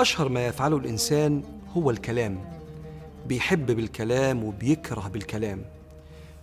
[0.00, 1.42] أشهر ما يفعله الإنسان
[1.72, 2.38] هو الكلام.
[3.28, 5.64] بيحب بالكلام وبيكره بالكلام.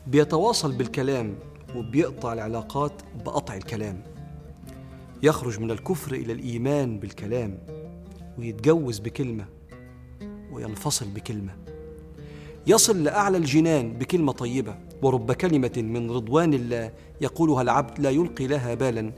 [0.08, 1.36] بيتواصل بالكلام
[1.76, 2.92] وبيقطع العلاقات
[3.26, 4.02] بقطع الكلام.
[5.24, 7.58] يخرج من الكفر إلى الإيمان بالكلام
[8.40, 9.46] ويتجوز بكلمة
[10.52, 11.56] وينفصل بكلمة.
[12.68, 14.76] يصل لأعلى الجنان بكلمة طيبة.
[15.02, 19.12] ورب كلمة من رضوان الله يقولها العبد لا يلقي لها بالا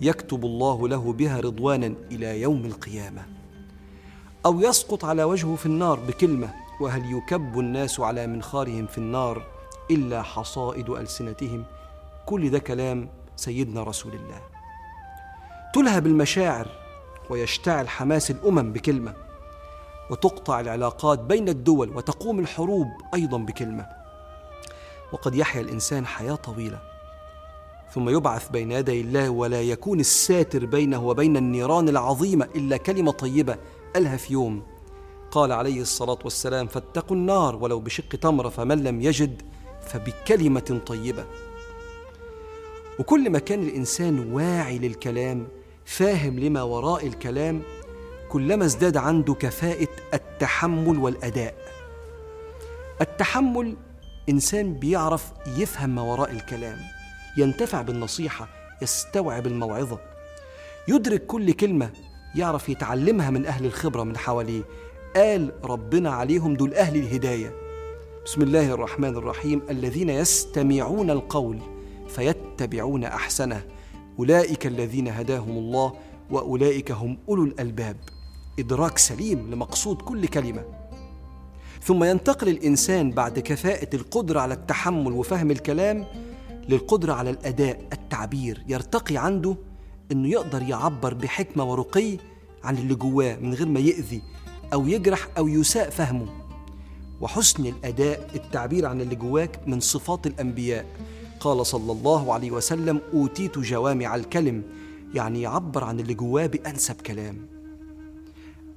[0.00, 3.39] يكتب الله له بها رضوانا إلى يوم القيامة.
[4.46, 9.42] أو يسقط على وجهه في النار بكلمة وهل يكب الناس على منخارهم في النار
[9.90, 11.64] إلا حصائد ألسنتهم؟
[12.26, 14.40] كل ده كلام سيدنا رسول الله.
[15.74, 16.66] تلهب المشاعر
[17.30, 19.14] ويشتعل حماس الأمم بكلمة
[20.10, 23.86] وتقطع العلاقات بين الدول وتقوم الحروب أيضا بكلمة.
[25.12, 26.78] وقد يحيا الإنسان حياة طويلة
[27.94, 33.56] ثم يبعث بين يدي الله ولا يكون الساتر بينه وبين النيران العظيمة إلا كلمة طيبة
[33.94, 34.62] قالها في يوم
[35.30, 39.42] قال عليه الصلاة والسلام فاتقوا النار ولو بشق تمرة فمن لم يجد
[39.82, 41.24] فبكلمة طيبة.
[42.98, 45.48] وكل ما كان الإنسان واعي للكلام
[45.84, 47.62] فاهم لما وراء الكلام
[48.28, 51.54] كلما ازداد عنده كفاءة التحمل والأداء.
[53.00, 53.76] التحمل
[54.28, 56.78] إنسان بيعرف يفهم ما وراء الكلام
[57.36, 58.48] ينتفع بالنصيحة
[58.82, 59.98] يستوعب الموعظة
[60.88, 61.90] يدرك كل كلمة
[62.34, 64.62] يعرف يتعلمها من أهل الخبرة من حواليه.
[65.16, 67.54] قال ربنا عليهم دول أهل الهداية.
[68.24, 69.62] بسم الله الرحمن الرحيم.
[69.70, 71.58] الذين يستمعون القول
[72.08, 73.62] فيتبعون أحسنه.
[74.18, 75.92] أولئك الذين هداهم الله
[76.30, 77.96] وأولئك هم أولو الألباب.
[78.58, 80.64] إدراك سليم لمقصود كل كلمة.
[81.82, 86.06] ثم ينتقل الإنسان بعد كفاءة القدرة على التحمل وفهم الكلام
[86.68, 88.64] للقدرة على الأداء التعبير.
[88.68, 89.56] يرتقي عنده
[90.12, 92.18] أنه يقدر يعبر بحكمة ورقي
[92.64, 94.22] عن اللي جواه من غير ما يأذي
[94.72, 96.26] أو يجرح أو يساء فهمه.
[97.20, 100.86] وحسن الأداء التعبير عن اللي جواك من صفات الأنبياء.
[101.40, 104.62] قال صلى الله عليه وسلم أوتيت جوامع الكلم.
[105.14, 107.36] يعني يعبر عن اللي جواه بأنسب كلام.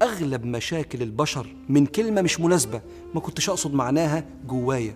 [0.01, 2.81] أغلب مشاكل البشر من كلمة مش مناسبة
[3.15, 4.95] ما كنتش أقصد معناها جوايا.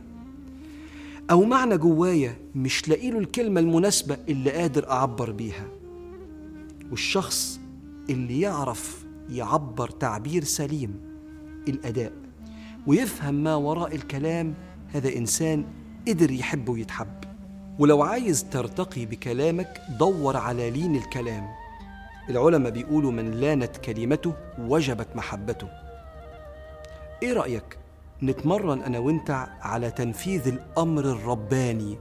[1.31, 5.68] أو معنى جوايا مش لاقي له الكلمة المناسبة اللي قادر أعبر بيها.
[6.92, 7.59] والشخص
[8.09, 11.01] اللي يعرف يعبر تعبير سليم
[11.68, 12.13] الأداء
[12.88, 14.53] ويفهم ما وراء الكلام
[14.94, 15.66] هذا إنسان
[16.07, 17.23] قدر يحب ويتحب.
[17.79, 21.47] ولو عايز ترتقي بكلامك دور على لين الكلام.
[22.29, 25.68] العلماء بيقولوا من لانت كلمته وجبت محبته.
[27.24, 27.78] إيه رأيك
[28.24, 31.97] نتمرن أنا وأنت على تنفيذ الأمر الرباني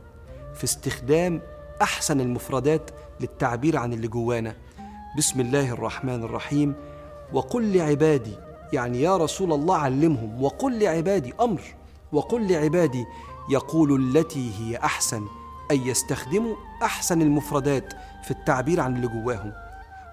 [0.54, 1.40] في استخدام
[1.82, 2.90] أحسن المفردات
[3.20, 4.56] للتعبير عن اللي جوانا؟
[5.16, 6.74] بسم الله الرحمن الرحيم.
[7.32, 8.34] وقل لعبادي
[8.72, 11.62] يعني يا رسول الله علمهم وقل لعبادي أمر
[12.12, 13.04] وقل لعبادي
[13.50, 15.26] يقول التي هي أحسن
[15.70, 17.92] أن يستخدموا أحسن المفردات
[18.24, 19.52] في التعبير عن اللي جواهم.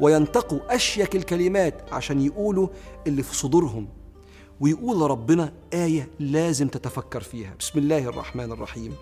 [0.02, 2.68] وينتقوا أشيك الكلمات عشان يقولوا
[3.08, 3.88] اللي في صدورهم.
[4.60, 7.54] ويقول ربنا آية لازم تتفكر فيها.
[7.60, 8.96] بسم الله الرحمن الرحيم.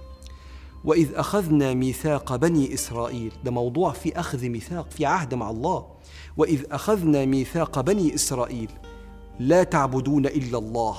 [0.86, 5.86] وإذ أخذنا ميثاق بني إسرائيل ده موضوع في أخذ ميثاق في عهد مع الله.
[6.38, 8.72] وإذ أخذنا ميثاق بني إسرائيل
[9.40, 10.98] لا تعبدون إلا الله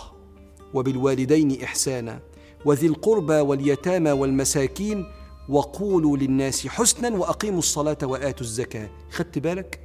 [0.75, 2.21] وبالوالدين إحسانا
[2.65, 5.06] وذي القربى واليتامى والمساكين
[5.48, 8.91] وقولوا للناس حسنا وأقيموا الصلاة وآتوا الزكاة.
[9.10, 9.81] خدت بالك؟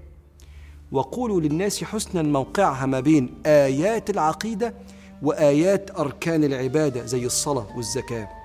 [0.91, 4.73] وقولوا للناس حسنا موقعها ما بين آيات العقيدة
[5.21, 8.36] وآيات أركان العبادة زي الصلاة والزكاة.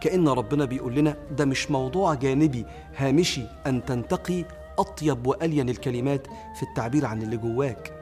[0.00, 2.66] كأن ربنا بيقول لنا ده مش موضوع جانبي
[2.96, 4.44] هامشي أن تنتقي
[4.78, 7.92] أطيب وألين الكلمات في التعبير عن اللي جواك.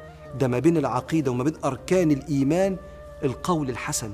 [0.41, 2.77] ده ما بين العقيدة وما بين أركان الإيمان
[3.25, 4.11] القول الحسن.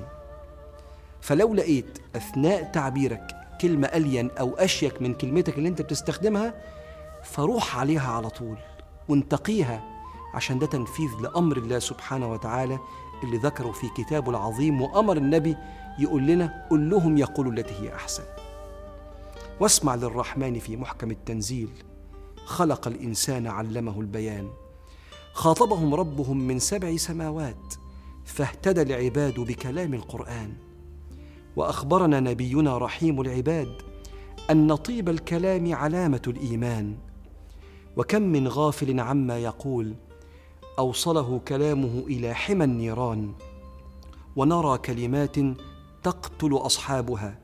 [1.21, 3.27] فلو لقيت أثناء تعبيرك
[3.61, 6.55] كلمة ألين أو أشيك من كلمتك اللي أنت بتستخدمها
[7.25, 8.57] فروح عليها على طول
[9.09, 9.83] وانتقيها
[10.35, 12.79] عشان ده تنفيذ لأمر الله سبحانه وتعالى
[13.23, 15.57] اللي ذكره في كتابه العظيم وأمر النبي
[15.99, 18.23] يقول لنا قل لهم يقولوا التي هي أحسن.
[19.61, 21.69] واسمع للرحمن في محكم التنزيل.
[22.45, 24.49] خلق الإنسان علمه البيان.
[25.33, 27.75] خاطبهم ربهم من سبع سماوات
[28.25, 30.53] فاهتدى العباد بكلام القرآن.
[31.57, 33.83] وأخبرنا نبينا رحيم العباد
[34.51, 36.97] أن طيب الكلام علامة الإيمان.
[37.97, 39.95] وكم من غافل عما يقول
[40.79, 43.33] أوصله كلامه إلى حمى النيران
[44.37, 45.37] ونرى كلمات
[46.03, 47.39] تقتل أصحابها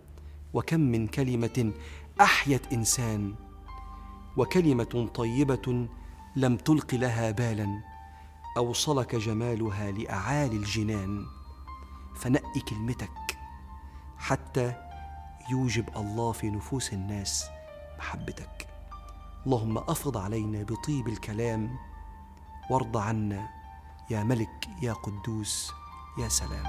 [0.54, 1.72] وكم من كلمة
[2.20, 3.34] أحيت إنسان
[4.36, 5.88] وكلمة طيبة
[6.36, 7.80] لم تلق لها بالا
[8.56, 11.26] أوصلك جمالها لأعالي الجنان.
[12.14, 13.38] فنقي كلمتك
[14.18, 14.74] حتى
[15.50, 17.44] يوجب الله في نفوس الناس
[17.98, 18.68] محبتك.
[19.46, 21.70] اللهم أفض علينا بطيب الكلام
[22.70, 23.48] وارض عنا
[24.10, 25.72] يا ملك يا قدوس
[26.18, 26.64] يا سلام.